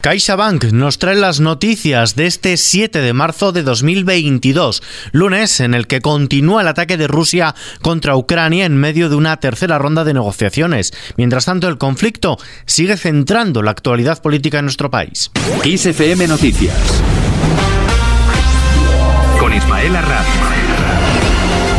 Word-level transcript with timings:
CaixaBank 0.00 0.72
nos 0.72 0.98
trae 0.98 1.14
las 1.14 1.40
noticias 1.40 2.16
de 2.16 2.26
este 2.26 2.56
7 2.56 3.00
de 3.00 3.12
marzo 3.12 3.52
de 3.52 3.62
2022, 3.62 4.82
lunes 5.12 5.60
en 5.60 5.74
el 5.74 5.86
que 5.86 6.00
continúa 6.00 6.62
el 6.62 6.68
ataque 6.68 6.96
de 6.96 7.06
Rusia 7.06 7.54
contra 7.82 8.16
Ucrania 8.16 8.64
en 8.64 8.76
medio 8.76 9.10
de 9.10 9.16
una 9.16 9.38
tercera 9.38 9.78
ronda 9.78 10.04
de 10.04 10.14
negociaciones. 10.14 10.92
Mientras 11.16 11.44
tanto, 11.44 11.68
el 11.68 11.76
conflicto 11.76 12.38
sigue 12.64 12.96
centrando 12.96 13.62
la 13.62 13.72
actualidad 13.72 14.22
política 14.22 14.60
en 14.60 14.64
nuestro 14.64 14.90
país. 14.90 15.30
Noticias 16.28 16.74
con 19.38 19.52
Ismael 19.54 19.96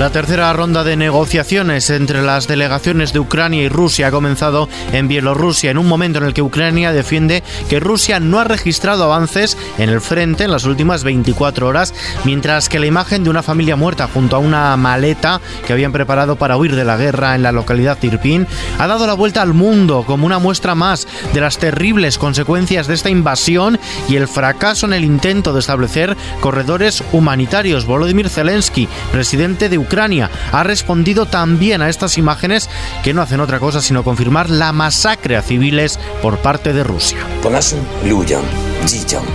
la 0.02 0.10
tercera 0.10 0.52
ronda 0.52 0.84
de 0.84 0.96
negociaciones 0.96 1.92
entre 1.92 2.24
las 2.24 2.48
delegaciones 2.48 3.14
de 3.14 3.20
Ucrania 3.20 3.62
y 3.62 3.70
Rusia 3.70 4.08
ha 4.08 4.12
comenzado 4.12 4.68
en 4.94 5.08
Bielorrusia 5.08 5.70
en 5.70 5.78
un 5.78 5.88
momento 5.88 6.18
en 6.18 6.26
el 6.26 6.34
que 6.34 6.42
Ucrania 6.42 6.92
defiende 6.92 7.44
que 7.70 7.80
Rusia 7.80 8.20
no 8.20 8.40
ha 8.40 8.44
registrado 8.44 9.04
avances 9.04 9.60
en 9.78 9.90
el 9.90 10.02
frente 10.02 10.46
en 10.46 10.50
las 10.50 10.66
últimas 10.66 11.04
24 11.04 11.68
horas, 11.68 11.94
mientras 12.24 12.68
que 12.68 12.80
la 12.80 12.88
imagen 12.88 13.24
de 13.24 13.30
una 13.30 13.44
familia 13.44 13.76
muerta 13.76 14.10
junto 14.12 14.36
a 14.36 14.40
una 14.40 14.76
maleta 14.76 15.40
que 15.68 15.74
habían 15.74 15.92
preparado 15.92 16.36
para 16.36 16.58
huir 16.58 16.76
de 16.76 16.84
la 16.84 16.98
guerra 16.98 17.36
en 17.36 17.44
la 17.44 17.52
localidad 17.52 18.02
Irpin 18.02 18.48
ha 18.80 18.88
dado 18.88 19.06
la 19.06 19.14
vuelta 19.14 19.44
al 19.44 19.54
mundo 19.54 20.04
como 20.08 20.26
una 20.26 20.40
muestra 20.40 20.74
más 20.74 21.08
de 21.32 21.42
las 21.42 21.60
terribles 21.60 22.18
consecuencias 22.18 22.88
de 22.88 22.96
esta 22.96 23.12
invasión 23.12 23.80
y 24.10 24.16
el 24.16 24.28
fracaso 24.28 24.88
en 24.88 24.94
el 24.94 25.06
intento 25.06 25.54
de 25.54 25.60
establecer 25.60 26.18
corredores 26.40 27.04
humanitarios. 27.12 27.86
Volodymyr 27.86 28.30
Zelensky, 28.30 28.88
presidente 29.12 29.70
de 29.70 29.78
Ucrania, 29.78 29.91
Ucrania 29.92 30.32
ha 30.54 30.64
respondido 30.64 31.26
también 31.26 31.82
a 31.82 31.90
estas 31.90 32.18
imágenes 32.18 32.70
que 33.04 33.14
no 33.14 33.22
hacen 33.22 33.42
otra 33.42 33.60
cosa 33.60 33.82
sino 33.82 34.06
confirmar 34.06 34.50
la 34.50 34.72
masacre 34.72 35.36
a 35.36 35.42
civiles 35.42 36.00
por 36.22 36.38
parte 36.38 36.72
de 36.72 36.86
Rusia. 36.86 37.18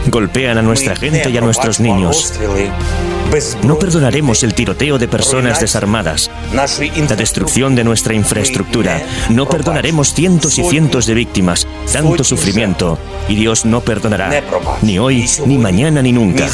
Golpean 0.07 0.57
a 0.57 0.63
nuestra 0.63 0.97
gente 0.97 1.29
y 1.29 1.37
a 1.37 1.43
nuestros 1.43 1.79
niños. 1.79 2.33
No 3.65 3.79
perdonaremos 3.79 4.43
el 4.45 4.55
tiroteo 4.55 4.97
de 4.97 5.09
personas 5.09 5.61
desarmadas, 5.61 6.31
la 6.55 7.17
destrucción 7.17 7.75
de 7.75 7.85
nuestra 7.85 8.15
infraestructura. 8.15 9.03
No 9.29 9.47
perdonaremos 9.47 10.15
cientos 10.15 10.59
y 10.59 10.65
cientos 10.65 11.05
de 11.05 11.13
víctimas, 11.13 11.67
tanto 11.93 12.25
sufrimiento. 12.25 12.99
Y 13.29 13.35
Dios 13.35 13.67
no 13.67 13.83
perdonará, 13.83 14.43
ni 14.81 14.99
hoy, 14.99 15.29
ni 15.45 15.59
mañana, 15.59 16.01
ni 16.01 16.13
nunca. 16.13 16.47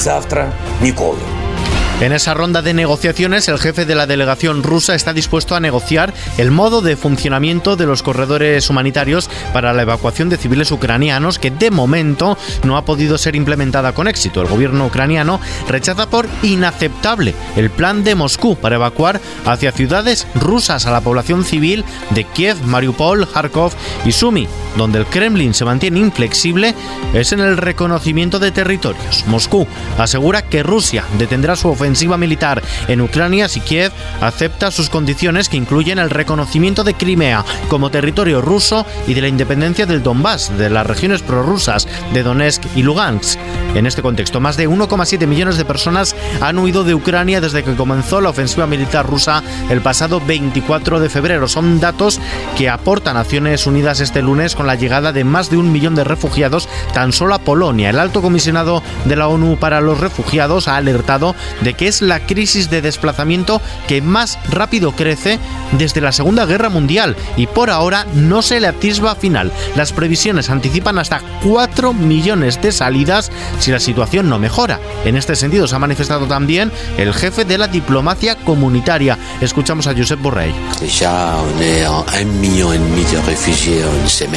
En 2.03 2.11
esa 2.11 2.35
ronda 2.35 2.63
de 2.63 2.75
negociaciones, 2.75 3.47
el 3.47 3.61
jefe 3.61 3.85
de 3.85 3.95
la 3.95 4.09
delegación 4.09 4.65
rusa 4.65 4.97
está 4.97 5.13
dispuesto 5.13 5.55
a 5.55 5.61
negociar 5.61 6.13
el 6.37 6.51
modo 6.51 6.81
de 6.83 6.97
funcionamiento 6.97 7.77
de 7.77 7.87
los 7.87 8.03
corredores 8.03 8.69
humanitarios 8.69 9.31
para 9.53 9.73
la 9.73 9.83
evacuación 9.83 10.29
de 10.29 10.37
civiles 10.37 10.73
ucranianos 10.73 11.39
que 11.39 11.53
de 11.53 11.71
momento 11.71 12.37
no 12.65 12.77
ha 12.77 12.85
podido 12.85 13.19
ser 13.19 13.37
implementada 13.37 13.93
con 13.93 14.09
éxito. 14.09 14.43
El 14.43 14.49
gobierno 14.49 14.87
ucraniano 14.87 15.39
rechaza 15.69 16.11
por 16.11 16.27
inaceptable 16.43 17.37
el 17.55 17.71
plan 17.71 18.03
de 18.03 18.17
Moscú 18.17 18.57
para 18.57 18.75
evacuar 18.75 19.21
hacia 19.47 19.71
ciudades 19.71 20.27
rusas 20.35 20.87
a 20.87 20.91
la 20.91 21.03
población 21.03 21.45
civil 21.45 21.85
de 22.11 22.25
Kiev, 22.25 22.61
Mariupol, 22.65 23.29
Kharkov 23.33 23.75
y 24.05 24.11
Sumy. 24.11 24.49
Donde 24.77 24.99
el 24.99 25.07
Kremlin 25.07 25.55
se 25.55 25.65
mantiene 25.65 26.01
inflexible 26.01 26.75
es 27.15 27.33
en 27.33 27.41
el 27.41 27.57
reconocimiento 27.57 28.39
de 28.39 28.51
territorios. 28.51 29.25
Moscú 29.27 29.67
asegura 29.99 30.43
que 30.43 30.63
Rusia 30.63 31.05
detendrá 31.19 31.57
su 31.57 31.69
ofensiva 31.69 32.17
militar 32.17 32.63
en 32.89 33.01
Ucrania 33.01 33.49
si 33.49 33.61
Kiev 33.61 33.93
acepta 34.21 34.71
sus 34.71 34.89
condiciones 34.89 35.49
que 35.49 35.57
incluyen 35.57 35.99
el 35.99 36.11
reconocimiento 36.11 36.85
de 36.85 36.95
Crimea 36.95 37.45
como 37.69 37.91
territorio 37.91 38.41
ruso 38.41 38.87
y 39.07 39.15
de 39.15 39.21
la 39.21 39.29
independencia 39.29 39.87
del 39.87 40.03
Donbass, 40.03 40.57
de 40.57 40.71
las 40.71 40.87
regiones 40.87 41.23
prorrusas 41.23 41.87
de 42.13 42.23
Donetsk 42.23 42.63
y 42.77 42.83
Lugansk. 42.83 43.39
En 43.75 43.87
este 43.87 44.03
contexto, 44.03 44.41
más 44.41 44.57
de 44.57 44.69
1,7 44.69 45.27
millones 45.27 45.57
de 45.57 45.65
personas 45.65 46.15
han 46.41 46.59
huido 46.59 46.85
de 46.85 46.95
Ucrania 46.95 47.41
desde 47.41 47.63
que 47.63 47.75
comenzó 47.75 48.21
la 48.21 48.31
ofensiva 48.31 48.67
militar 48.67 49.07
rusa 49.07 49.43
el 49.71 49.81
pasado 49.81 50.21
24 50.21 51.01
de 51.01 51.09
febrero. 51.09 51.49
Son 51.49 51.81
datos 51.81 52.21
que 52.57 52.69
aporta 52.69 53.13
Naciones 53.13 53.67
Unidas 53.67 54.01
este 54.01 54.23
lunes 54.23 54.55
la 54.63 54.75
llegada 54.75 55.13
de 55.13 55.25
más 55.25 55.51
de 55.51 55.57
un 55.57 55.73
millón 55.73 55.95
de 55.95 56.05
refugiados 56.05 56.69
tan 56.95 57.13
solo 57.13 57.35
a 57.35 57.39
Polonia. 57.39 57.91
El 57.91 57.99
alto 57.99 58.23
comisionado 58.23 58.83
de 59.05 59.17
la 59.17 59.29
ONU 59.29 59.57
para 59.57 59.81
los 59.81 60.01
refugiados 60.01 60.69
ha 60.69 60.77
alertado 60.77 61.35
de 61.61 61.75
que 61.75 61.89
es 61.89 62.03
la 62.03 62.21
crisis 62.21 62.71
de 62.71 62.83
desplazamiento 62.83 63.61
que 63.89 64.03
más 64.03 64.39
rápido 64.51 64.93
crece 64.93 65.39
desde 65.73 66.01
la 66.01 66.13
Segunda 66.13 66.47
Guerra 66.47 66.69
Mundial 66.69 67.17
y 67.37 67.47
por 67.47 67.71
ahora 67.71 68.07
no 68.15 68.43
se 68.43 68.61
le 68.61 68.69
atisba 68.69 69.15
final. 69.15 69.53
Las 69.77 69.93
previsiones 69.93 70.51
anticipan 70.51 70.99
hasta 70.99 71.21
4 71.45 71.93
millones 71.93 72.61
de 72.61 72.73
salidas 72.73 73.31
si 73.59 73.71
la 73.71 73.81
situación 73.81 74.29
no 74.29 74.39
mejora. 74.39 74.81
En 75.05 75.17
este 75.17 75.37
sentido 75.37 75.67
se 75.67 75.77
ha 75.77 75.79
manifestado 75.79 76.27
también 76.27 76.71
el 76.99 77.15
jefe 77.15 77.45
de 77.45 77.59
la 77.59 77.69
diplomacia 77.69 78.37
comunitaria. 78.37 79.19
Escuchamos 79.41 79.87
a 79.87 79.95
Josep 79.95 80.21
Borrell. 80.21 80.55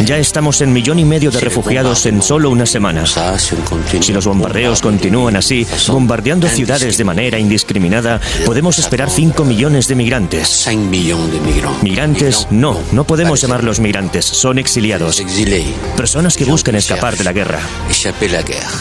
Ya 0.05 0.14
estamos 0.17 0.61
en 0.61 0.73
millón 0.73 0.99
y 0.99 1.05
medio 1.05 1.31
de 1.31 1.39
refugiados 1.39 2.05
en 2.05 2.21
solo 2.21 2.49
una 2.49 2.65
semana. 2.65 3.05
Si 3.05 4.13
los 4.13 4.25
bombardeos 4.25 4.81
continúan 4.81 5.35
así, 5.35 5.65
bombardeando 5.87 6.47
ciudades 6.47 6.97
de 6.97 7.03
manera 7.03 7.39
indiscriminada, 7.39 8.21
podemos 8.45 8.79
esperar 8.79 9.09
5 9.09 9.43
millones 9.45 9.87
de 9.87 9.95
migrantes. 9.95 10.67
Migrantes, 11.81 12.47
no, 12.51 12.79
no 12.91 13.03
podemos 13.03 13.41
llamarlos 13.41 13.79
migrantes, 13.79 14.25
son 14.25 14.59
exiliados. 14.59 15.21
Personas 15.97 16.37
que 16.37 16.45
buscan 16.45 16.75
escapar 16.75 17.17
de 17.17 17.23
la 17.23 17.33
guerra. 17.33 17.59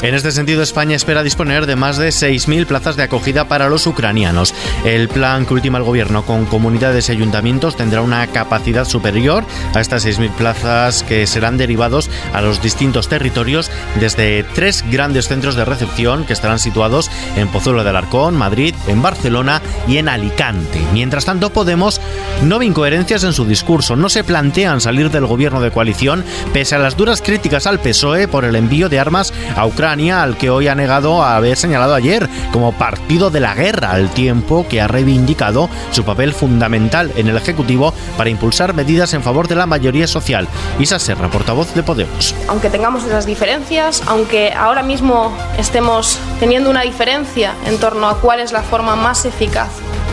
En 0.03 0.15
este 0.15 0.33
sentido, 0.33 0.63
España 0.63 0.97
espera 0.97 1.23
disponer 1.23 1.67
de 1.67 1.77
más 1.77 1.97
de 1.97 2.09
6.000 2.09 2.67
plazas 2.67 2.97
de 2.97 3.03
acogida 3.03 3.49
para 3.49 3.69
los 3.69 3.87
ucranianos. 3.87 4.55
El 4.85 5.09
plan 5.09 5.47
que 5.47 5.55
ultima 5.55 5.79
el 5.79 5.85
gobierno 5.85 6.25
con 6.25 6.47
comunidades 6.47 7.09
y 7.09 7.13
ayuntamientos 7.13 7.77
tendrá 7.77 8.03
una 8.03 8.27
capacidad 8.29 8.85
superior 8.85 9.45
a 9.75 9.81
estas 9.81 10.07
6.000 10.07 10.31
plazas 10.33 11.03
que 11.03 11.24
serán 11.27 11.57
derivados 11.57 12.11
a 12.33 12.41
los 12.41 12.63
distintos 12.63 13.09
territorios 13.09 13.71
desde 14.01 14.45
tres 14.55 14.85
grandes 14.91 15.29
centros 15.29 15.55
de 15.55 15.65
recepción 15.65 16.25
que 16.25 16.33
estarán 16.33 16.59
situados 16.59 17.11
en 17.37 17.49
Pozuelo 17.49 17.85
del 17.85 17.97
Arcón, 17.97 18.37
Madrid, 18.37 18.75
en 18.87 19.03
Barcelona 19.03 19.63
y 19.89 19.99
en 19.99 20.09
Alicante. 20.09 20.81
Mientras 20.93 21.25
tanto, 21.25 21.51
Podemos 21.55 22.01
no 22.43 22.59
ve 22.59 22.67
incoherencias 22.67 23.23
en 23.23 23.33
su 23.33 23.45
discurso, 23.45 23.95
no 23.97 24.09
se 24.09 24.25
plantean 24.25 24.81
salir 24.81 25.11
del 25.11 25.25
gobierno 25.25 25.61
de 25.61 25.71
coalición, 25.71 26.25
pese 26.53 26.75
a 26.75 26.79
las 26.79 26.97
duras 26.97 27.23
críticas 27.23 27.67
al 27.67 27.79
PSOE 27.79 28.27
por 28.27 28.45
el 28.45 28.57
envío 28.57 28.89
de 28.89 28.99
armas 28.99 29.33
a 29.57 29.65
Ucrania, 29.67 30.23
al 30.23 30.37
que 30.37 30.51
hoy 30.51 30.67
ha 30.67 30.75
negado 30.75 31.23
a 31.23 31.37
haber 31.37 31.57
señalado 31.57 31.95
ayer 31.95 32.29
como 32.53 32.73
partido 32.73 33.31
de 33.31 33.41
la 33.41 33.55
guerra, 33.55 33.93
al 33.93 34.11
tiempo 34.11 34.67
que 34.69 34.81
ha 34.81 34.89
reivindicado 34.89 35.71
su 35.93 36.05
papel 36.05 36.35
fundamental 36.35 37.13
en 37.17 37.29
el 37.29 37.37
Ejecutivo 37.37 37.95
para 38.17 38.31
impulsar 38.31 38.75
medidas 38.75 39.15
en 39.15 39.23
favor 39.23 39.47
de 39.47 39.55
la 39.55 39.67
mayoría 39.67 40.07
social. 40.07 40.49
Isa 40.81 40.99
Serra, 41.15 41.31
portavoz 41.31 41.75
de 41.75 41.83
Podemos. 41.83 42.35
Aunque 42.49 42.71
tengamos 42.71 43.05
esas 43.05 43.25
diferencias, 43.25 44.03
aunque 44.07 44.53
ahora 44.53 44.83
mismo 44.83 45.37
estemos 45.59 46.19
teniendo 46.41 46.69
una 46.69 46.83
diferencia 46.83 47.55
en 47.67 47.79
torno 47.79 48.09
a 48.09 48.21
cuál 48.21 48.35
cuál 48.35 48.41
es 48.41 48.51
la 48.51 48.63
forma 48.63 48.97
más 48.97 49.27
eficaz 49.27 49.69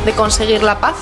de 0.05 0.11
conseguir 0.11 0.61
la 0.61 0.79
paz. 0.79 0.93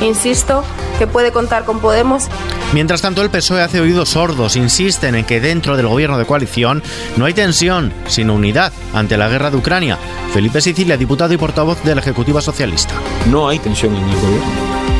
Insisto 0.00 0.62
que 0.96 1.08
puede 1.08 1.32
contar 1.32 1.64
con 1.64 1.80
Podemos. 1.80 2.28
Mientras 2.72 3.02
tanto, 3.02 3.20
el 3.20 3.30
PSOE 3.30 3.62
hace 3.62 3.80
oídos 3.80 4.10
sordos, 4.10 4.54
insisten 4.54 5.16
en 5.16 5.24
que 5.24 5.40
dentro 5.40 5.76
del 5.76 5.88
gobierno 5.88 6.18
de 6.18 6.24
coalición 6.24 6.84
no 7.16 7.24
hay 7.24 7.34
tensión, 7.34 7.92
sino 8.06 8.34
unidad 8.34 8.72
ante 8.94 9.16
la 9.16 9.28
guerra 9.28 9.50
de 9.50 9.56
Ucrania. 9.56 9.98
Felipe 10.32 10.60
Sicilia, 10.60 10.96
diputado 10.96 11.34
y 11.34 11.36
portavoz 11.36 11.82
de 11.82 11.96
la 11.96 12.00
Ejecutiva 12.00 12.40
Socialista. 12.40 12.94
No 13.28 13.48
hay 13.48 13.58
tensión 13.58 13.96
en 13.96 14.08
el 14.08 14.16
gobierno. 14.20 14.46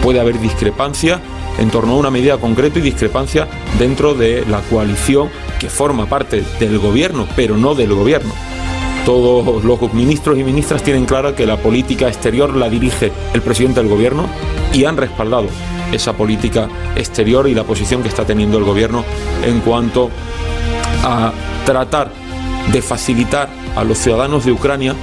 Puede 0.03 0.19
haber 0.19 0.41
discrepancia 0.41 1.21
en 1.59 1.71
torno 1.71 1.93
a 1.93 1.97
una 1.97 2.11
medida 2.11 2.39
concreta 2.39 2.79
y 2.79 2.83
discrepancia 2.83 3.49
dentro 3.79 4.15
de 4.15 4.45
la 4.47 4.61
coalición 4.61 5.29
que 5.59 5.69
forma 5.69 6.07
parte 6.07 6.43
del 6.59 6.79
gobierno, 6.79 7.27
pero 7.37 7.57
no 7.57 7.75
del 7.75 7.95
gobierno. 7.95 8.32
Todos 9.05 9.65
los 9.65 9.93
ministros 9.93 10.38
y 10.38 10.44
ministras 10.44 10.82
tienen 10.82 11.06
clara 11.06 11.35
que 11.35 11.47
la 11.47 11.56
política 11.56 12.09
exterior 12.09 12.55
la 12.55 12.69
dirige 12.69 13.12
el 13.35 13.43
presidente 13.43 13.81
del 13.81 13.88
gobierno 13.88 14.26
y 14.73 14.85
han 14.85 14.97
respaldado 14.97 15.49
esa 15.91 16.12
política 16.15 16.69
exterior 16.97 17.49
y 17.49 17.55
la 17.55 17.65
posición 17.65 18.03
que 18.03 18.09
está 18.09 18.25
teniendo 18.25 18.59
el 18.59 18.65
gobierno 18.65 19.05
en 19.44 19.61
cuanto 19.61 20.11
a 21.05 21.32
tratar 21.67 22.12
de 22.71 22.81
facilitar 22.81 23.49
a 23.75 23.85
los 23.85 23.99
ciudadanos 23.99 24.44
de 24.44 24.53
Ucrania 24.53 24.94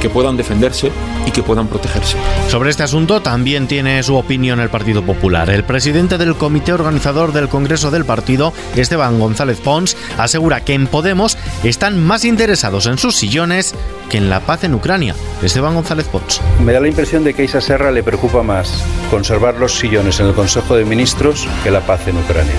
que 0.00 0.08
puedan 0.08 0.36
defenderse 0.36 0.90
y 1.26 1.30
que 1.30 1.42
puedan 1.42 1.68
protegerse. 1.68 2.16
Sobre 2.48 2.70
este 2.70 2.82
asunto 2.82 3.20
también 3.20 3.66
tiene 3.66 4.02
su 4.02 4.16
opinión 4.16 4.60
el 4.60 4.70
Partido 4.70 5.02
Popular. 5.02 5.50
El 5.50 5.64
presidente 5.64 6.18
del 6.18 6.36
comité 6.36 6.72
organizador 6.72 7.32
del 7.32 7.48
Congreso 7.48 7.90
del 7.90 8.04
partido, 8.04 8.52
Esteban 8.76 9.18
González 9.18 9.60
Pons, 9.60 9.96
asegura 10.16 10.64
que 10.64 10.74
en 10.74 10.86
Podemos 10.86 11.36
están 11.64 12.02
más 12.02 12.24
interesados 12.24 12.86
en 12.86 12.98
sus 12.98 13.16
sillones 13.16 13.74
que 14.08 14.18
en 14.18 14.30
la 14.30 14.40
paz 14.40 14.64
en 14.64 14.74
Ucrania. 14.74 15.14
Esteban 15.42 15.74
González 15.74 16.06
Pons. 16.06 16.40
Me 16.64 16.72
da 16.72 16.80
la 16.80 16.88
impresión 16.88 17.24
de 17.24 17.34
que 17.34 17.42
a 17.42 17.44
Isa 17.44 17.60
Serra 17.60 17.90
le 17.90 18.02
preocupa 18.02 18.42
más 18.42 18.84
conservar 19.10 19.56
los 19.56 19.74
sillones 19.74 20.20
en 20.20 20.26
el 20.26 20.34
Consejo 20.34 20.76
de 20.76 20.84
Ministros 20.84 21.46
que 21.62 21.70
la 21.70 21.80
paz 21.80 22.06
en 22.08 22.16
Ucrania. 22.16 22.54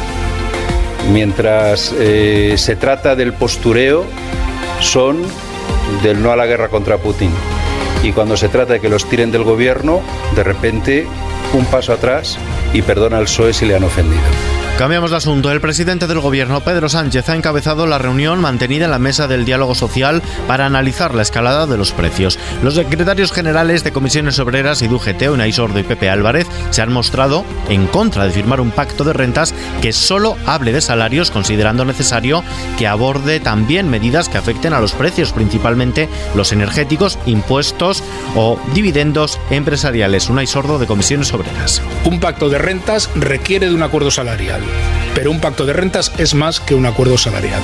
Mientras 1.12 1.94
eh, 1.98 2.56
se 2.58 2.76
trata 2.76 3.16
del 3.16 3.34
postureo, 3.34 4.06
son 4.80 5.24
del 6.04 6.22
no 6.22 6.32
a 6.32 6.36
la 6.36 6.46
guerra 6.46 6.70
contra 6.70 6.98
Putin. 6.98 7.32
Y 8.04 8.12
cuando 8.12 8.38
se 8.38 8.50
trata 8.50 8.74
de 8.74 8.80
que 8.80 8.90
los 8.90 9.08
tiren 9.10 9.32
del 9.32 9.44
gobierno, 9.44 10.02
de 10.36 10.44
repente 10.44 11.08
un 11.54 11.66
paso 11.66 11.94
atrás 11.94 12.38
y 12.74 12.82
perdona 12.82 13.18
al 13.18 13.26
PSOE 13.26 13.54
si 13.54 13.66
le 13.66 13.76
han 13.76 13.84
ofendido. 13.84 14.59
Cambiamos 14.80 15.12
de 15.12 15.18
asunto. 15.18 15.52
El 15.52 15.60
presidente 15.60 16.08
del 16.08 16.22
gobierno, 16.22 16.62
Pedro 16.62 16.88
Sánchez, 16.88 17.28
ha 17.28 17.36
encabezado 17.36 17.86
la 17.86 17.98
reunión 17.98 18.40
mantenida 18.40 18.86
en 18.86 18.92
la 18.92 18.98
mesa 18.98 19.28
del 19.28 19.44
diálogo 19.44 19.76
social 19.76 20.24
para 20.48 20.66
analizar 20.66 21.14
la 21.14 21.22
escalada 21.22 21.68
de 21.68 21.76
los 21.78 21.92
precios. 21.92 22.40
Los 22.64 22.76
secretarios 22.76 23.34
generales 23.34 23.84
de 23.84 23.92
Comisiones 23.92 24.40
Obreras 24.40 24.82
y 24.82 24.88
DUGT, 24.88 25.24
Unai 25.34 25.52
Sordo 25.52 25.80
y 25.80 25.84
Pepe 25.84 26.10
Álvarez, 26.10 26.48
se 26.70 26.82
han 26.82 26.94
mostrado 26.94 27.44
en 27.68 27.88
contra 27.88 28.24
de 28.24 28.32
firmar 28.32 28.62
un 28.62 28.72
pacto 28.72 29.04
de 29.04 29.12
rentas 29.12 29.54
que 29.82 29.92
solo 29.92 30.38
hable 30.46 30.72
de 30.72 30.80
salarios, 30.80 31.30
considerando 31.30 31.84
necesario 31.84 32.42
que 32.78 32.88
aborde 32.88 33.42
también 33.42 33.90
medidas 33.90 34.30
que 34.30 34.38
afecten 34.38 34.72
a 34.72 34.80
los 34.80 34.94
precios, 34.94 35.34
principalmente 35.34 36.08
los 36.36 36.54
energéticos, 36.54 37.20
impuestos 37.26 38.02
o 38.34 38.58
dividendos 38.74 39.42
empresariales. 39.50 40.30
Unai 40.30 40.48
Sordo 40.48 40.80
de 40.80 40.88
Comisiones 40.88 41.34
Obreras. 41.34 41.82
Un 42.06 42.22
pacto 42.22 42.48
de 42.48 42.60
rentas 42.60 43.10
requiere 43.16 43.68
de 43.68 43.76
un 43.76 43.84
acuerdo 43.84 44.10
salarial 44.10 44.69
pero 45.16 45.32
un 45.32 45.40
pacto 45.40 45.66
de 45.66 45.74
rentas 45.74 46.12
es 46.18 46.34
más 46.34 46.60
que 46.60 46.76
un 46.76 46.86
acuerdo 46.86 47.18
salarial. 47.18 47.62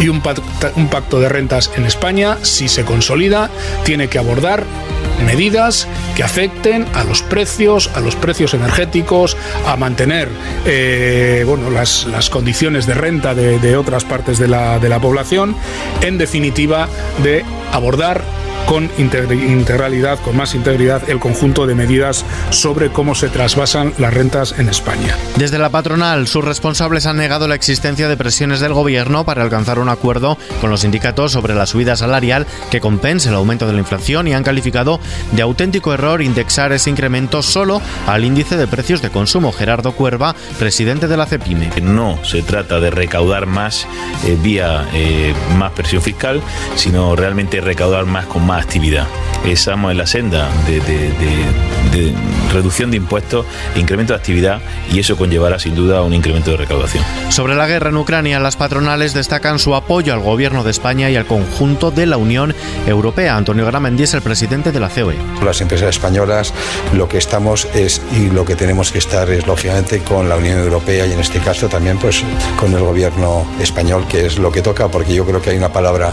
Y 0.00 0.08
un 0.08 0.20
pacto, 0.20 1.20
de 1.20 1.28
rentas 1.28 1.70
en 1.76 1.84
España, 1.84 2.38
si 2.42 2.68
se 2.68 2.84
consolida, 2.84 3.50
tiene 3.84 4.08
que 4.08 4.18
abordar 4.18 4.64
medidas 5.24 5.86
que 6.16 6.24
afecten 6.24 6.86
a 6.94 7.04
los 7.04 7.22
precios, 7.22 7.88
a 7.94 8.00
los 8.00 8.16
precios 8.16 8.54
energéticos, 8.54 9.36
a 9.64 9.76
mantener 9.76 10.28
eh, 10.66 11.44
bueno, 11.46 11.70
las, 11.70 12.06
condiciones 12.30 12.86
de 12.86 12.94
renta 12.94 13.34
de, 13.34 13.76
otras 13.76 14.04
partes 14.04 14.38
de 14.38 14.48
la 14.48 14.98
población, 15.00 15.54
en 16.00 16.18
definitiva, 16.18 16.88
de 17.22 17.44
abordar 17.70 18.22
con 18.66 18.90
integralidad, 18.98 20.18
con 20.20 20.36
más 20.36 20.54
integridad, 20.54 21.08
el 21.08 21.18
conjunto 21.18 21.66
de 21.66 21.74
medidas 21.74 22.24
sobre 22.50 22.90
cómo 22.90 23.14
se 23.14 23.28
trasvasan 23.28 23.92
las 23.98 24.14
rentas 24.14 24.54
en 24.58 24.68
España. 24.68 25.16
Desde 25.36 25.58
la 25.58 25.70
patronal, 25.70 26.26
sus 26.26 26.44
responsables 26.44 27.06
han 27.06 27.16
negado 27.16 27.48
la 27.48 27.54
existencia 27.54 28.08
de 28.08 28.16
presiones 28.16 28.60
del 28.60 28.72
gobierno 28.72 29.24
para 29.24 29.42
alcanzar 29.42 29.78
un 29.78 29.88
acuerdo 29.88 30.38
con 30.60 30.70
los 30.70 30.80
sindicatos 30.80 31.32
sobre 31.32 31.54
la 31.54 31.66
subida 31.66 31.96
salarial 31.96 32.46
que 32.70 32.80
compense 32.80 33.28
el 33.28 33.34
aumento 33.34 33.66
de 33.66 33.72
la 33.72 33.78
inflación 33.78 34.28
y 34.28 34.34
han 34.34 34.44
calificado 34.44 35.00
de 35.32 35.42
auténtico 35.42 35.92
error 35.94 36.22
indexar 36.22 36.72
ese 36.72 36.90
incremento 36.90 37.42
solo 37.42 37.80
al 38.06 38.24
índice 38.24 38.56
de 38.56 38.66
precios 38.66 39.02
de 39.02 39.10
consumo. 39.10 39.52
Gerardo 39.52 39.92
Cuerva, 39.92 40.34
presidente 40.58 41.08
de 41.08 41.16
la 41.16 41.26
CEPIME. 41.26 41.70
No 41.82 42.18
se 42.24 42.42
trata 42.42 42.80
de 42.80 42.90
recaudar 42.90 43.46
más 43.46 43.86
eh, 44.26 44.36
vía 44.42 44.88
eh, 44.92 45.34
más 45.56 45.72
presión 45.72 46.02
fiscal, 46.02 46.40
sino 46.76 47.16
realmente 47.16 47.60
recaudar 47.60 48.06
más 48.06 48.26
con 48.26 48.46
más 48.46 48.51
actividad. 48.58 49.06
Estamos 49.44 49.90
en 49.92 49.98
la 49.98 50.06
senda 50.06 50.48
de, 50.66 50.78
reducción 52.52 52.90
de 52.90 52.96
impuestos, 52.98 53.46
incremento 53.76 54.12
de 54.12 54.18
actividad 54.18 54.60
y 54.92 55.00
eso 55.00 55.16
conllevará 55.16 55.58
sin 55.58 55.74
duda 55.74 56.02
un 56.02 56.14
incremento 56.14 56.50
de 56.50 56.58
recaudación. 56.58 57.04
Sobre 57.30 57.54
la 57.54 57.66
guerra 57.66 57.90
en 57.90 57.96
Ucrania, 57.96 58.40
las 58.40 58.56
patronales 58.56 59.14
destacan 59.14 59.58
su 59.58 59.74
apoyo 59.74 60.12
al 60.12 60.20
gobierno 60.20 60.64
de 60.64 60.70
España 60.70 61.10
y 61.10 61.16
al 61.16 61.26
conjunto 61.26 61.90
de 61.90 62.06
la 62.06 62.16
Unión 62.16 62.54
Europea. 62.86 63.36
Antonio 63.36 63.66
Gramendi 63.66 64.04
es 64.04 64.14
el 64.14 64.22
presidente 64.22 64.72
de 64.72 64.80
la 64.80 64.88
COE. 64.88 65.16
Las 65.44 65.60
empresas 65.60 65.90
españolas 65.90 66.52
lo 66.94 67.08
que 67.08 67.18
estamos 67.18 67.66
es 67.74 68.00
y 68.16 68.30
lo 68.30 68.44
que 68.44 68.56
tenemos 68.56 68.92
que 68.92 68.98
estar 68.98 69.28
es 69.30 69.46
lógicamente 69.46 70.00
con 70.00 70.28
la 70.28 70.36
Unión 70.36 70.58
Europea 70.58 71.06
y 71.06 71.12
en 71.12 71.20
este 71.20 71.40
caso 71.40 71.68
también 71.68 71.98
pues 71.98 72.24
con 72.58 72.72
el 72.72 72.80
gobierno 72.80 73.46
español 73.60 74.06
que 74.08 74.26
es 74.26 74.38
lo 74.38 74.52
que 74.52 74.62
toca 74.62 74.88
porque 74.88 75.14
yo 75.14 75.24
creo 75.24 75.40
que 75.40 75.50
hay 75.50 75.56
una 75.56 75.72
palabra 75.72 76.12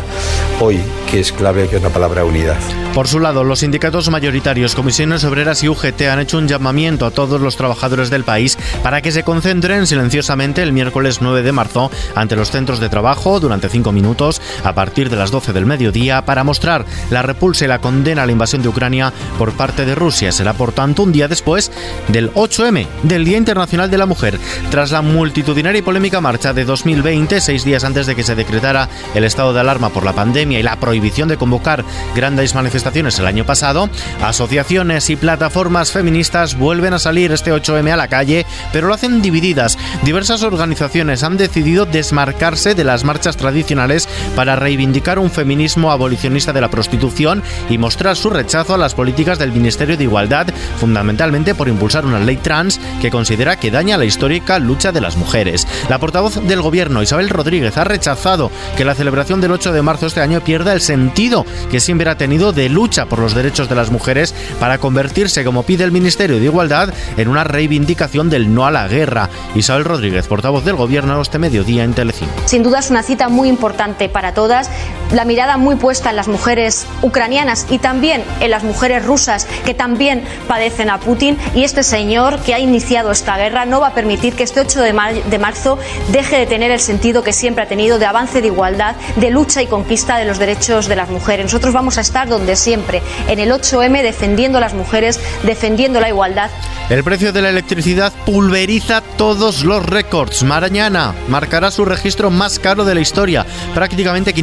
hoy 0.60 0.82
que 1.10 1.20
es 1.20 1.32
clave 1.32 1.68
que 1.68 1.78
es 1.78 1.82
la 1.82 1.90
palabra 1.90 2.26
unidad. 2.26 2.58
Por 2.94 3.08
su 3.08 3.20
lado, 3.20 3.44
los 3.44 3.60
sindicatos 3.60 4.10
mayoritarios, 4.10 4.76
comisiones 4.76 5.24
obreras 5.24 5.64
y 5.64 5.69
UGT 5.70 6.02
han 6.04 6.20
hecho 6.20 6.38
un 6.38 6.48
llamamiento 6.48 7.06
a 7.06 7.12
todos 7.12 7.40
los 7.40 7.56
trabajadores 7.56 8.10
del 8.10 8.24
país 8.24 8.58
para 8.84 9.02
que 9.02 9.12
se 9.12 9.24
concentren 9.24 9.86
silenciosamente 9.86 10.64
el 10.64 10.74
miércoles 10.74 11.20
9 11.22 11.44
de 11.44 11.52
marzo 11.52 11.92
ante 12.16 12.36
los 12.36 12.52
centros 12.52 12.80
de 12.80 12.90
trabajo 12.90 13.40
durante 13.40 13.70
cinco 13.70 13.92
minutos 13.92 14.42
a 14.64 14.74
partir 14.74 15.10
de 15.10 15.16
las 15.16 15.32
12 15.32 15.54
del 15.54 15.66
mediodía 15.66 16.26
para 16.26 16.44
mostrar 16.44 16.86
la 17.10 17.22
repulsa 17.22 17.66
y 17.66 17.68
la 17.68 17.80
condena 17.80 18.24
a 18.24 18.26
la 18.26 18.32
invasión 18.32 18.62
de 18.62 18.70
Ucrania 18.70 19.14
por 19.38 19.54
parte 19.54 19.86
de 19.86 19.96
Rusia. 19.96 20.32
Será 20.32 20.54
por 20.54 20.72
tanto 20.72 21.04
un 21.04 21.12
día 21.12 21.28
después 21.28 21.72
del 22.08 22.34
8M, 22.34 22.88
del 23.04 23.26
Día 23.26 23.38
Internacional 23.38 23.92
de 23.92 23.98
la 23.98 24.06
Mujer. 24.06 24.40
Tras 24.72 24.92
la 24.92 25.02
multitudinaria 25.02 25.80
y 25.80 25.84
polémica 25.84 26.22
marcha 26.22 26.54
de 26.54 26.66
2020, 26.66 27.42
seis 27.42 27.64
días 27.64 27.84
antes 27.84 28.08
de 28.08 28.16
que 28.16 28.24
se 28.24 28.36
decretara 28.36 28.90
el 29.14 29.24
estado 29.24 29.54
de 29.54 29.60
alarma 29.60 29.90
por 29.90 30.04
la 30.04 30.14
pandemia 30.14 30.60
y 30.60 30.64
la 30.64 30.80
prohibición 30.80 31.30
de 31.30 31.38
convocar 31.38 31.86
grandes 32.16 32.56
manifestaciones 32.56 33.20
el 33.20 33.28
año 33.28 33.46
pasado, 33.46 33.90
asociaciones 34.22 35.10
y 35.10 35.16
plataformas 35.16 35.59
feministas 35.92 36.58
vuelven 36.58 36.94
a 36.94 37.00
salir 37.00 37.32
este 37.32 37.52
8M 37.52 37.92
a 37.92 37.98
la 37.98 38.08
calle, 38.08 38.46
pero 38.72 38.88
lo 38.88 38.94
hacen 38.94 39.22
divididas. 39.22 39.78
Diversas 40.04 40.44
organizaciones 40.44 41.24
han 41.24 41.38
decidido 41.38 41.86
desmarcarse 41.86 42.76
de 42.76 42.84
las 42.84 43.04
marchas 43.04 43.36
tradicionales 43.36 44.08
para 44.36 44.56
reivindicar 44.56 45.20
un 45.20 45.30
feminismo 45.30 45.92
abolicionista 45.92 46.54
de 46.54 46.62
la 46.62 46.70
prostitución 46.70 47.44
y 47.70 47.78
mostrar 47.78 48.16
su 48.16 48.30
rechazo 48.30 48.74
a 48.74 48.78
las 48.78 48.96
políticas 48.96 49.38
del 49.38 49.52
Ministerio 49.52 49.98
de 49.98 50.06
Igualdad, 50.06 50.48
fundamentalmente 50.80 51.56
por 51.56 51.68
impulsar 51.68 52.06
una 52.06 52.20
ley 52.20 52.38
trans 52.38 52.80
que 53.02 53.12
considera 53.12 53.58
que 53.58 53.72
daña 53.72 53.98
la 53.98 54.06
histórica 54.06 54.60
lucha 54.60 54.92
de 54.92 55.02
las 55.02 55.18
mujeres. 55.18 55.68
La 55.90 56.00
portavoz 56.00 56.36
del 56.48 56.62
gobierno, 56.62 57.02
Isabel 57.02 57.30
Rodríguez, 57.30 57.78
ha 57.78 57.84
rechazado 57.84 58.52
que 58.78 58.86
la 58.86 58.96
celebración 58.96 59.42
del 59.42 59.52
8 59.52 59.74
de 59.74 59.82
marzo 59.82 60.08
este 60.08 60.22
año 60.22 60.42
pierda 60.42 60.74
el 60.74 60.82
sentido 60.82 61.46
que 61.70 61.80
siempre 61.80 62.10
ha 62.10 62.18
tenido 62.18 62.54
de 62.54 62.70
lucha 62.70 63.06
por 63.06 63.20
los 63.20 63.36
derechos 63.36 63.68
de 63.70 63.76
las 63.76 63.92
mujeres 63.92 64.34
para 64.60 64.78
convertirse, 64.78 65.44
como 65.50 65.64
pide 65.64 65.84
el 65.84 65.92
Ministerio 65.92 66.38
de 66.38 66.46
Igualdad, 66.46 66.94
en 67.18 67.28
una 67.28 67.44
reivindicación 67.44 68.30
del 68.30 68.54
no 68.54 68.68
a 68.68 68.72
la 68.72 68.88
guerra. 68.88 69.32
Isabel 69.56 69.84
Rodríguez, 69.84 70.28
portavoz 70.28 70.64
del 70.64 70.76
Gobierno, 70.76 71.20
este 71.20 71.40
mediodía 71.40 71.84
en 71.84 71.96
Telecinco. 71.96 72.36
Sin 72.46 72.62
duda 72.62 72.78
es 72.78 72.92
una 72.92 73.02
cita 73.02 73.30
muy 73.30 73.50
importante 73.50 74.10
para 74.10 74.36
todas, 74.36 74.70
la 75.12 75.26
mirada 75.26 75.58
muy 75.58 75.76
puesta 75.76 76.10
en 76.10 76.16
las 76.16 76.28
mujeres 76.28 76.86
ucranianas 77.02 77.68
y 77.70 77.80
también 77.80 78.24
en 78.40 78.52
las 78.52 78.64
mujeres 78.64 79.06
rusas 79.06 79.48
que 79.66 79.74
también 79.74 80.24
padecen 80.48 80.90
a 80.90 81.00
Putin 81.00 81.38
y 81.56 81.64
este 81.64 81.84
señor 81.84 82.40
que 82.40 82.54
ha 82.54 82.60
iniciado 82.60 83.12
esta 83.12 83.38
guerra 83.38 83.66
no 83.66 83.80
va 83.80 83.88
a 83.88 83.94
permitir 83.94 84.36
que 84.36 84.44
este 84.44 84.60
8 84.60 84.82
de 84.82 85.40
marzo 85.40 85.78
deje 86.12 86.38
de 86.38 86.46
tener 86.46 86.72
el 86.72 86.80
sentido 86.80 87.24
que 87.24 87.34
siempre 87.34 87.64
ha 87.64 87.68
tenido 87.68 88.00
de 88.00 88.06
avance 88.06 88.42
de 88.42 88.48
igualdad, 88.48 88.96
de 89.16 89.30
lucha 89.30 89.62
y 89.62 89.68
conquista 89.68 90.18
de 90.18 90.26
los 90.26 90.40
derechos 90.40 90.88
de 90.88 90.96
las 90.96 91.10
mujeres. 91.10 91.46
Nosotros 91.46 91.74
vamos 91.74 91.98
a 91.98 92.02
estar 92.02 92.28
donde 92.28 92.56
siempre, 92.56 93.02
en 93.28 93.40
el 93.40 93.52
8M, 93.52 94.02
defendiendo 94.02 94.58
a 94.58 94.62
las 94.62 94.74
mujeres, 94.74 95.20
defendiendo 95.44 96.00
la 96.00 96.10
igualdad. 96.10 96.50
El 96.90 97.04
precio 97.04 97.32
de 97.32 97.42
la 97.42 97.50
electricidad 97.50 98.12
pulveriza 98.26 99.02
todos 99.02 99.64
los 99.64 99.86
récords. 99.86 100.44
Mañana 100.44 101.14
marcará 101.28 101.72
su 101.72 101.86
registro 101.86 102.32
más 102.32 102.58
caro 102.58 102.84
de 102.84 102.96
la 102.96 103.02
historia, 103.02 103.46
prácticamente 103.76 104.34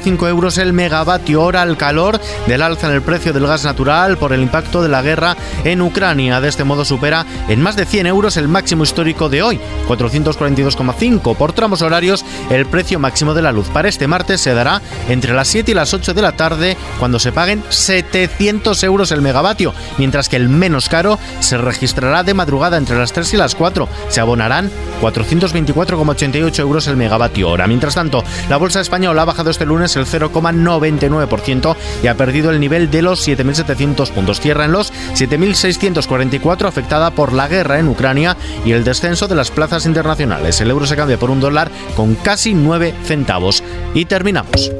545 0.00 0.28
euros 0.28 0.58
el 0.58 0.72
megavatio 0.72 1.42
hora 1.42 1.62
al 1.62 1.76
calor 1.76 2.20
del 2.46 2.62
alza 2.62 2.88
en 2.88 2.94
el 2.94 3.02
precio 3.02 3.32
del 3.32 3.46
gas 3.46 3.64
natural 3.64 4.18
por 4.18 4.32
el 4.32 4.42
impacto 4.42 4.82
de 4.82 4.88
la 4.88 5.02
guerra 5.02 5.36
en 5.64 5.80
Ucrania. 5.80 6.40
De 6.40 6.48
este 6.48 6.64
modo 6.64 6.84
supera 6.84 7.24
en 7.48 7.62
más 7.62 7.76
de 7.76 7.86
100 7.86 8.06
euros 8.06 8.36
el 8.36 8.48
máximo 8.48 8.82
histórico 8.82 9.28
de 9.28 9.42
hoy, 9.42 9.60
442,5 9.88 11.36
por 11.36 11.52
tramos 11.52 11.82
horarios. 11.82 12.24
El 12.50 12.66
precio 12.66 12.98
máximo 12.98 13.32
de 13.32 13.42
la 13.42 13.52
luz 13.52 13.68
para 13.68 13.88
este 13.88 14.06
martes 14.06 14.40
se 14.40 14.54
dará 14.54 14.82
entre 15.08 15.32
las 15.32 15.48
7 15.48 15.70
y 15.70 15.74
las 15.74 15.94
8 15.94 16.12
de 16.14 16.22
la 16.22 16.32
tarde 16.32 16.76
cuando 16.98 17.18
se 17.18 17.32
paguen 17.32 17.62
700 17.68 18.82
euros 18.84 19.12
el 19.12 19.22
megavatio, 19.22 19.72
mientras 19.98 20.28
que 20.28 20.36
el 20.36 20.48
menos 20.48 20.88
caro 20.88 21.18
se 21.40 21.56
registrará 21.56 22.22
de 22.22 22.34
madrugada 22.34 22.76
entre 22.76 22.98
las 22.98 23.12
3 23.12 23.34
y 23.34 23.36
las 23.36 23.54
4. 23.54 23.88
Se 24.08 24.20
abonarán 24.20 24.70
424,88 25.00 26.58
euros 26.60 26.86
el 26.86 26.96
megavatio 26.96 27.48
hora. 27.48 27.66
Mientras 27.66 27.94
tanto, 27.94 28.24
la 28.48 28.56
bolsa 28.56 28.80
española 28.80 29.22
ha 29.22 29.26
bajado 29.26 29.50
este 29.50 29.66
lunes 29.66 29.85
el 29.94 30.06
0,99% 30.06 31.76
y 32.02 32.08
ha 32.08 32.16
perdido 32.16 32.50
el 32.50 32.58
nivel 32.58 32.90
de 32.90 33.02
los 33.02 33.26
7.700 33.26 34.10
puntos. 34.10 34.40
Cierra 34.40 34.64
en 34.64 34.72
los 34.72 34.92
7.644 35.14 36.66
afectada 36.66 37.12
por 37.12 37.32
la 37.32 37.46
guerra 37.46 37.78
en 37.78 37.86
Ucrania 37.86 38.36
y 38.64 38.72
el 38.72 38.82
descenso 38.82 39.28
de 39.28 39.36
las 39.36 39.52
plazas 39.52 39.86
internacionales. 39.86 40.60
El 40.60 40.70
euro 40.70 40.86
se 40.86 40.96
cambia 40.96 41.18
por 41.18 41.30
un 41.30 41.40
dólar 41.40 41.70
con 41.94 42.16
casi 42.16 42.54
9 42.54 42.94
centavos. 43.04 43.62
Y 43.94 44.06
terminamos. 44.06 44.72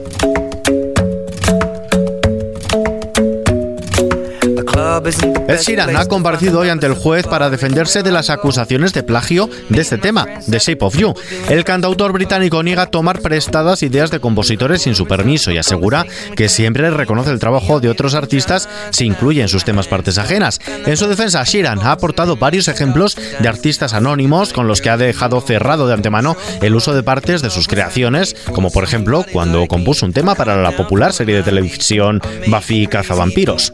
El 5.48 5.58
Sheeran 5.58 5.96
ha 5.96 6.06
comparecido 6.06 6.60
hoy 6.60 6.68
ante 6.68 6.86
el 6.86 6.94
juez 6.94 7.26
para 7.26 7.50
defenderse 7.50 8.02
de 8.02 8.10
las 8.10 8.30
acusaciones 8.30 8.92
de 8.92 9.02
plagio 9.02 9.48
de 9.68 9.80
este 9.80 9.98
tema, 9.98 10.26
The 10.50 10.58
Shape 10.58 10.84
of 10.84 10.96
You. 10.96 11.14
El 11.48 11.64
cantautor 11.64 12.12
británico 12.12 12.62
niega 12.62 12.86
tomar 12.86 13.20
prestadas 13.20 13.82
ideas 13.82 14.10
de 14.10 14.20
compositores 14.20 14.82
sin 14.82 14.94
su 14.94 15.06
permiso 15.06 15.50
y 15.50 15.58
asegura 15.58 16.06
que 16.34 16.48
siempre 16.48 16.90
reconoce 16.90 17.30
el 17.30 17.38
trabajo 17.38 17.80
de 17.80 17.88
otros 17.88 18.14
artistas 18.14 18.68
si 18.90 19.04
incluye 19.04 19.42
en 19.42 19.48
sus 19.48 19.64
temas 19.64 19.86
partes 19.86 20.18
ajenas. 20.18 20.60
En 20.86 20.96
su 20.96 21.06
defensa, 21.08 21.42
Sheeran 21.44 21.80
ha 21.80 21.92
aportado 21.92 22.36
varios 22.36 22.68
ejemplos 22.68 23.16
de 23.38 23.48
artistas 23.48 23.92
anónimos 23.92 24.52
con 24.52 24.66
los 24.68 24.80
que 24.80 24.90
ha 24.90 24.96
dejado 24.96 25.40
cerrado 25.40 25.86
de 25.86 25.94
antemano 25.94 26.36
el 26.62 26.74
uso 26.74 26.94
de 26.94 27.02
partes 27.02 27.42
de 27.42 27.50
sus 27.50 27.68
creaciones, 27.68 28.34
como 28.52 28.70
por 28.70 28.84
ejemplo 28.84 29.24
cuando 29.32 29.66
compuso 29.66 30.06
un 30.06 30.12
tema 30.12 30.34
para 30.34 30.56
la 30.56 30.76
popular 30.76 31.12
serie 31.12 31.36
de 31.36 31.42
televisión 31.42 32.20
Buffy 32.46 32.86
Cazavampiros. 32.86 33.72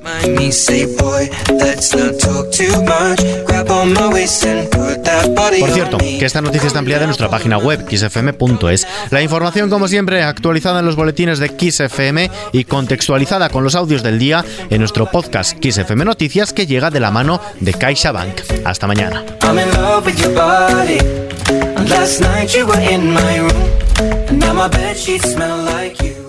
Por 5.61 5.71
cierto, 5.71 5.99
que 5.99 6.25
esta 6.25 6.40
noticia 6.40 6.66
está 6.66 6.78
ampliada 6.78 7.04
en 7.04 7.09
nuestra 7.09 7.28
página 7.28 7.59
web 7.59 7.85
xfm.es. 7.88 8.87
La 9.11 9.23
información, 9.23 9.71
como 9.71 9.88
siempre, 9.88 10.23
actualizada 10.23 10.81
en 10.81 10.87
los 10.87 10.97
boletines 10.97 11.38
de 11.38 11.49
XFM 11.49 12.31
y 12.52 12.64
contextualizada 12.64 13.49
con 13.49 13.64
los 13.64 13.75
audios 13.75 14.02
del 14.02 14.19
día 14.19 14.45
en 14.71 14.78
nuestro 14.78 15.11
podcast 15.11 15.57
XFM 15.62 16.04
Noticias 16.04 16.52
que 16.52 16.66
llega 16.66 16.90
de 16.90 17.00
la 17.00 17.11
mano 17.11 17.40
de 17.61 17.75
CaixaBank. 17.75 18.40
Hasta 18.64 18.87
mañana. 18.87 19.25
Last 21.88 22.21
night 22.21 22.54
you 22.54 22.66
were 22.66 22.81
in 22.81 23.12
my 23.12 23.38
room, 23.38 23.71
and 24.28 24.38
now 24.38 24.54
my 24.54 24.69
bed 24.69 24.97
sheets 24.97 25.33
smell 25.33 25.62
like 25.64 26.00
you. 26.02 26.22